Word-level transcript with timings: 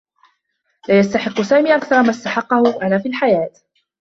لا 0.89 0.99
يستحقّ 0.99 1.41
سامي 1.41 1.75
أكثر 1.75 2.01
ممّا 2.01 2.09
أستحقّه 2.09 2.81
أنا 2.81 2.99
في 2.99 3.07
الحياة. 3.09 3.53